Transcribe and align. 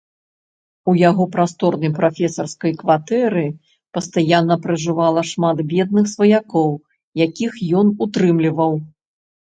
У 0.91 0.93
яго 1.09 1.23
прасторнай 1.35 1.91
прафесарскай 1.99 2.73
кватэры 2.81 3.45
пастаянна 3.99 4.55
пражывала 4.67 5.21
шмат 5.35 5.57
бедных 5.77 6.05
сваякоў, 6.17 6.69
якіх 7.27 7.51
ён 7.83 7.87
утрымліваў. 8.07 8.73